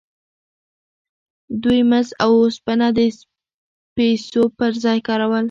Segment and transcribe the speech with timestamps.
[1.63, 2.99] دوی مس او اوسپنه د
[3.95, 5.39] پیسو پر ځای کارول.